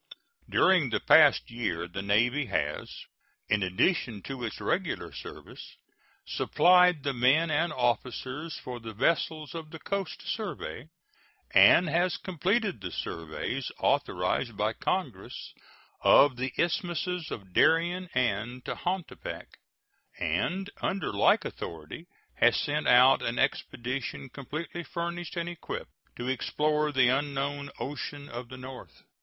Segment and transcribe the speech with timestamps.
[0.49, 2.91] During the past year the Navy has,
[3.49, 5.77] in addition to its regular service,
[6.25, 10.89] supplied the men and officers for the vessels of the Coast Survey,
[11.53, 15.53] and has completed the surveys authorized by Congress
[16.01, 19.59] of the isthmuses of Darien and Tehuantepec,
[20.17, 22.07] and, under like authority,
[22.37, 28.49] has sent out an expedition, completely furnished and equipped, to explore the unknown ocean of
[28.49, 29.03] the north.